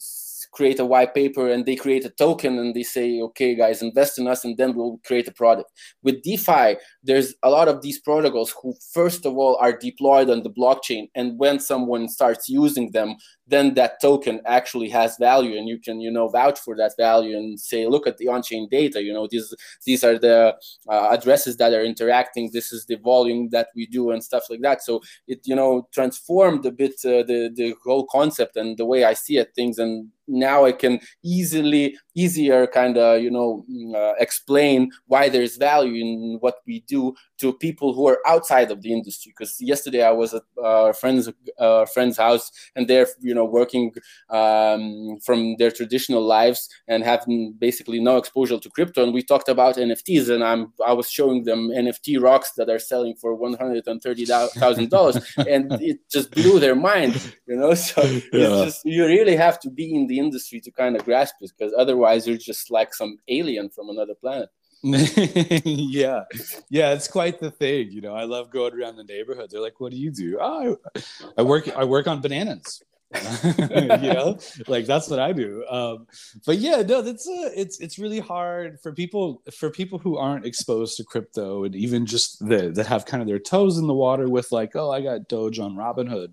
[0.54, 4.18] create a white paper and they create a token and they say okay guys invest
[4.18, 5.70] in us and then we'll create a product.
[6.02, 10.42] With defi there's a lot of these protocols who first of all are deployed on
[10.42, 13.16] the blockchain and when someone starts using them
[13.46, 17.36] then that token actually has value and you can you know vouch for that value
[17.36, 20.54] and say look at the on-chain data you know these these are the
[20.88, 22.50] uh, addresses that are interacting.
[22.52, 24.82] This is the volume that we do and stuff like that.
[24.82, 29.04] So it you know transformed a bit uh, the the whole concept and the way
[29.04, 29.78] i see it things.
[29.78, 35.56] And now I can easily, easier kind of, you know, mm, uh, explain why there's
[35.56, 39.34] value in what we do to people who are outside of the industry.
[39.36, 43.92] Because yesterday I was at a friend's uh, friend's house, and they're, you know, working
[44.30, 49.02] um, from their traditional lives and having basically no exposure to crypto.
[49.02, 52.78] And we talked about NFTs, and I'm I was showing them NFT rocks that are
[52.78, 57.56] selling for one hundred and thirty thousand dollars, and it just blew their mind, you
[57.56, 57.74] know.
[57.74, 58.20] So yeah.
[58.32, 61.34] it's just you really have to be in the the industry to kind of grasp
[61.40, 64.48] it because otherwise you're just like some alien from another planet
[64.84, 66.22] yeah
[66.70, 69.80] yeah it's quite the thing you know i love going around the neighborhood they're like
[69.80, 71.02] what do you do oh i,
[71.38, 72.82] I work i work on bananas
[73.60, 75.64] you know like that's what i do.
[75.70, 76.06] Um,
[76.46, 80.46] but yeah no that's a, it's it's really hard for people for people who aren't
[80.46, 83.94] exposed to crypto and even just the, that have kind of their toes in the
[83.94, 86.32] water with like oh i got doge on robinhood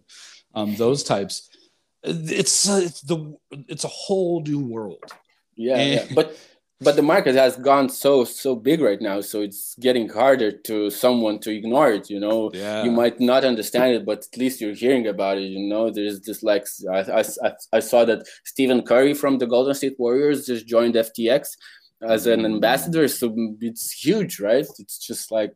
[0.53, 1.49] um, those types.
[2.03, 5.03] It's uh, it's the it's a whole new world.
[5.55, 6.37] Yeah, and, yeah, but
[6.81, 10.89] but the market has gone so so big right now, so it's getting harder to
[10.89, 12.09] someone to ignore it.
[12.09, 12.83] You know, yeah.
[12.83, 15.43] you might not understand it, but at least you're hearing about it.
[15.43, 19.75] You know, there's this like I I, I saw that Stephen Curry from the Golden
[19.75, 21.49] State Warriors just joined FTX
[22.01, 22.45] as an mm.
[22.45, 24.65] ambassador, so it's huge, right?
[24.79, 25.53] It's just like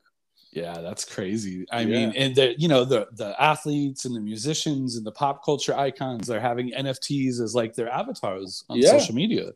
[0.55, 1.65] yeah, that's crazy.
[1.69, 1.85] I yeah.
[1.85, 5.75] mean, and the you know the the athletes and the musicians and the pop culture
[5.75, 8.91] icons are having NFTs as like their avatars on yeah.
[8.91, 9.51] social media,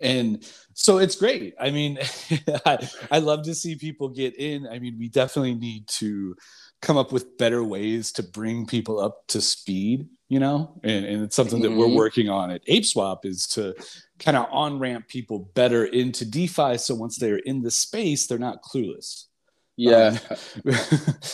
[0.00, 1.54] and so it's great.
[1.60, 1.98] I mean,
[2.64, 4.66] I, I love to see people get in.
[4.66, 6.34] I mean, we definitely need to
[6.80, 10.08] come up with better ways to bring people up to speed.
[10.30, 11.96] You know, and, and it's something that we're mm-hmm.
[11.96, 13.74] working on at ApeSwap is to
[14.20, 16.78] kind of on ramp people better into DeFi.
[16.78, 19.24] So once they're in the space, they're not clueless
[19.76, 20.36] yeah, um,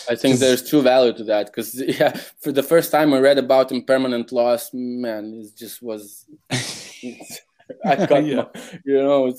[0.08, 3.38] I think there's true value to that because yeah, for the first time I read
[3.38, 6.26] about impermanent loss, man, it just was
[7.84, 8.44] I got yeah.
[8.84, 9.32] you know,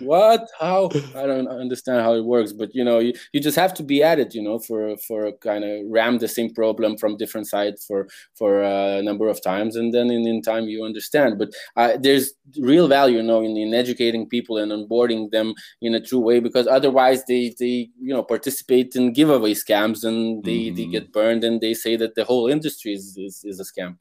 [0.00, 3.74] what, how, I don't understand how it works, but you know, you, you just have
[3.74, 7.16] to be at it, you know, for for kind of ram the same problem from
[7.16, 11.38] different sides for for a number of times, and then in, in time you understand.
[11.38, 15.94] But uh, there's real value, you know, in, in educating people and onboarding them in
[15.94, 20.66] a true way, because otherwise they they you know participate in giveaway scams and they
[20.66, 20.76] mm-hmm.
[20.76, 23.96] they get burned and they say that the whole industry is is, is a scam.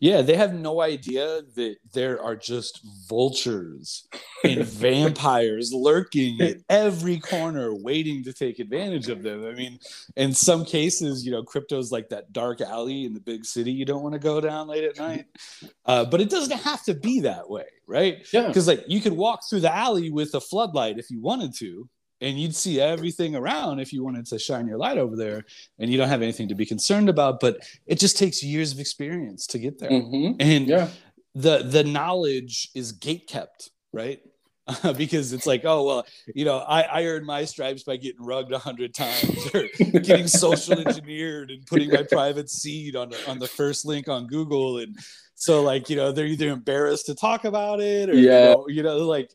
[0.00, 4.06] Yeah, they have no idea that there are just vultures
[4.42, 9.46] and vampires lurking at every corner waiting to take advantage of them.
[9.46, 9.78] I mean,
[10.16, 13.84] in some cases, you know, crypto's like that dark alley in the big city you
[13.84, 15.26] don't want to go down late at night.
[15.86, 18.26] Uh, but it doesn't have to be that way, right?
[18.32, 18.48] Yeah.
[18.48, 21.88] Because like you could walk through the alley with a floodlight if you wanted to,
[22.24, 25.44] and you'd see everything around if you wanted to shine your light over there
[25.78, 28.80] and you don't have anything to be concerned about but it just takes years of
[28.80, 30.32] experience to get there mm-hmm.
[30.40, 30.88] and yeah.
[31.34, 34.20] the the knowledge is gate kept right
[34.96, 38.52] because it's like, oh well, you know, I, I earned my stripes by getting rugged
[38.52, 39.66] a hundred times or
[40.00, 44.26] getting social engineered and putting my private seed on the, on the first link on
[44.26, 44.96] Google, and
[45.34, 48.48] so like you know they're either embarrassed to talk about it or yeah.
[48.48, 49.30] you know, you know like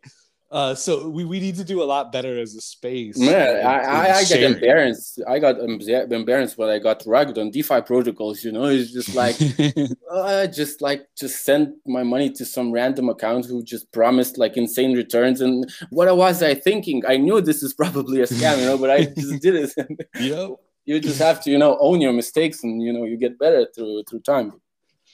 [0.51, 3.19] uh, so we, we need to do a lot better as a space.
[3.19, 5.21] Man, I, I, I get embarrassed.
[5.27, 8.43] I got embarrassed when I got rugged on DeFi protocols.
[8.43, 9.35] You know, it's just like,
[10.11, 14.57] uh, just like just send my money to some random account who just promised like
[14.57, 15.39] insane returns.
[15.39, 17.03] And what was I thinking?
[17.07, 20.07] I knew this is probably a scam, you know, but I just did it.
[20.19, 20.51] yep.
[20.85, 23.67] You just have to, you know, own your mistakes, and you know, you get better
[23.75, 24.53] through through time.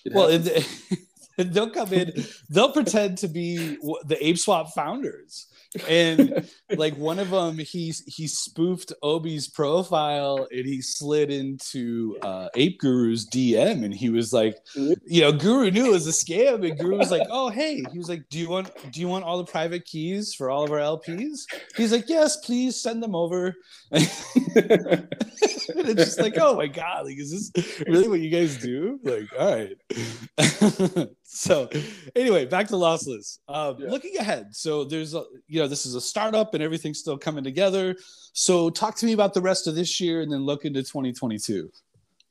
[0.05, 0.65] It well, it,
[1.53, 2.11] they'll come in,
[2.49, 5.47] they'll pretend to be the Ape Swap founders.
[5.87, 12.49] And like one of them, he he spoofed Obi's profile and he slid into uh,
[12.55, 16.67] Ape Guru's DM and he was like, you know, Guru knew it was a scam
[16.67, 19.25] and Guru was like, oh hey, he was like, do you want do you want
[19.25, 21.39] all the private keys for all of our LPs?
[21.75, 23.55] He's like, yes, please send them over.
[23.91, 24.07] and
[25.67, 28.99] it's just like, oh my god, like is this really what you guys do?
[29.03, 31.69] Like, all right so
[32.15, 33.39] anyway back to lossless.
[33.47, 33.89] Um, yeah.
[33.89, 37.43] looking ahead so there's a you know this is a startup and everything's still coming
[37.43, 37.95] together.
[38.33, 41.69] So talk to me about the rest of this year and then look into 2022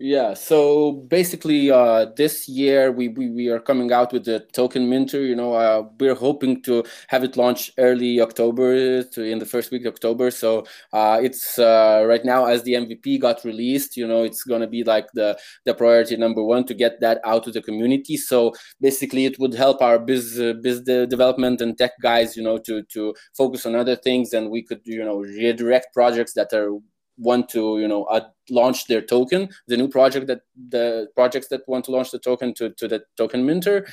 [0.00, 4.90] Yeah, so basically, uh, this year we, we, we are coming out with the token
[4.90, 5.20] minter.
[5.24, 9.70] You know, uh, we're hoping to have it launch early October to in the first
[9.70, 10.32] week of October.
[10.32, 13.96] So uh, it's uh, right now as the MVP got released.
[13.96, 17.44] You know, it's gonna be like the the priority number one to get that out
[17.44, 18.16] to the community.
[18.16, 22.36] So basically, it would help our biz uh, biz development and tech guys.
[22.36, 26.32] You know, to to focus on other things, and we could you know redirect projects
[26.34, 26.72] that are
[27.16, 28.20] want to you know uh,
[28.50, 32.52] launch their token the new project that the projects that want to launch the token
[32.54, 33.86] to, to the token minter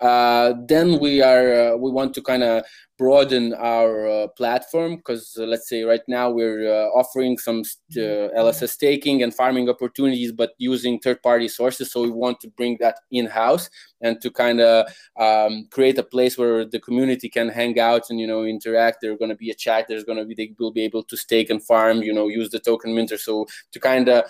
[0.00, 2.64] uh, then we are uh, we want to kind of
[2.98, 8.32] broaden our uh, platform because uh, let's say right now we're uh, offering some uh,
[8.38, 11.90] LSS staking and farming opportunities, but using third-party sources.
[11.92, 13.68] So we want to bring that in-house
[14.00, 14.86] and to kind of
[15.18, 18.98] um, create a place where the community can hang out and you know interact.
[19.00, 19.86] There's going to be a chat.
[19.88, 22.02] There's going to be they will be able to stake and farm.
[22.02, 23.18] You know, use the token minter.
[23.18, 24.24] So to kind of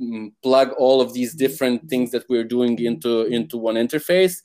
[0.00, 4.36] mm, plug all of these different things that we're doing into into one interface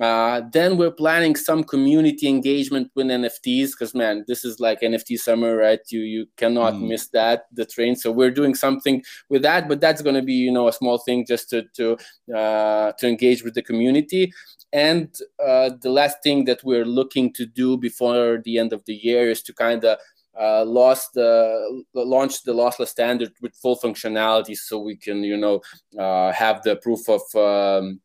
[0.00, 5.18] uh, then we're planning some community engagement with NFTs because man, this is like NFT
[5.18, 5.80] summer, right?
[5.88, 6.88] You you cannot mm.
[6.88, 7.96] miss that the train.
[7.96, 10.98] So we're doing something with that, but that's going to be you know a small
[10.98, 11.96] thing just to to
[12.34, 14.32] uh, to engage with the community.
[14.72, 18.94] And uh, the last thing that we're looking to do before the end of the
[18.94, 19.98] year is to kind of
[20.40, 25.60] uh, lost the launched the lossless standard with full functionality, so we can you know
[25.98, 28.00] uh, have the proof of um,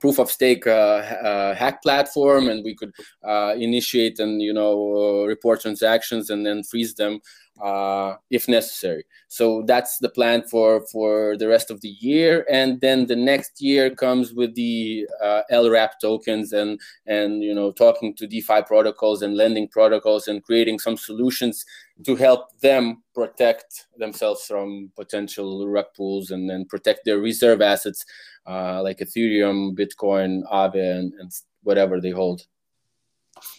[0.00, 2.92] proof of stake uh, uh, hack platform and we could
[3.26, 7.20] uh, initiate and you know report transactions and then freeze them
[7.62, 9.04] uh, if necessary.
[9.28, 13.60] So that's the plan for for the rest of the year, and then the next
[13.60, 19.22] year comes with the uh, LRAP tokens and and you know talking to DeFi protocols
[19.22, 21.64] and lending protocols and creating some solutions
[22.04, 28.04] to help them protect themselves from potential rug pulls and then protect their reserve assets
[28.46, 31.32] uh, like Ethereum, Bitcoin, Aave, and, and
[31.62, 32.46] whatever they hold.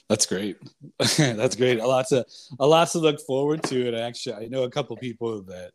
[0.08, 0.58] That's great.
[1.18, 1.80] That's great.
[1.80, 2.26] A lot to
[2.60, 3.88] a lot to look forward to.
[3.88, 5.72] And actually, I know a couple people that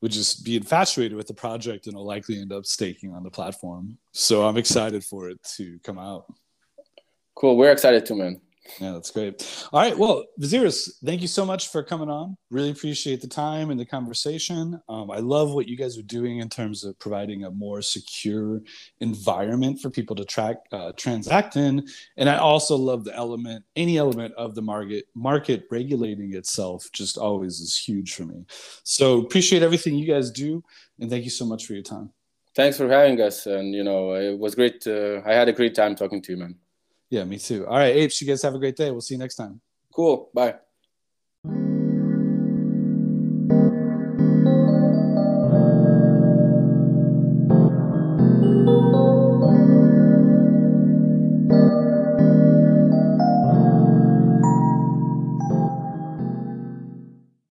[0.00, 3.30] would just be infatuated with the project and will likely end up staking on the
[3.30, 3.98] platform.
[4.12, 6.24] So I'm excited for it to come out.
[7.34, 7.56] Cool.
[7.56, 8.40] We're excited too, man.
[8.78, 9.68] Yeah, that's great.
[9.72, 9.96] All right.
[9.96, 12.36] Well, Vaziris, thank you so much for coming on.
[12.50, 14.80] Really appreciate the time and the conversation.
[14.88, 18.60] Um, I love what you guys are doing in terms of providing a more secure
[19.00, 21.86] environment for people to track uh, transact in.
[22.16, 27.18] And I also love the element, any element of the market market regulating itself just
[27.18, 28.44] always is huge for me.
[28.84, 30.62] So appreciate everything you guys do.
[31.00, 32.10] And thank you so much for your time.
[32.54, 33.46] Thanks for having us.
[33.46, 34.86] And, you know, it was great.
[34.86, 36.56] I had a great time talking to you, man.
[37.12, 37.66] Yeah, me too.
[37.66, 38.90] All right, Apes, you guys have a great day.
[38.90, 39.60] We'll see you next time.
[39.94, 40.30] Cool.
[40.32, 40.54] Bye.